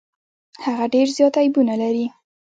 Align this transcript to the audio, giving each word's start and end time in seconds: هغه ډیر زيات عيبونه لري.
هغه 0.63 0.85
ډیر 0.93 1.07
زيات 1.17 1.35
عيبونه 1.41 1.75
لري. 1.81 2.05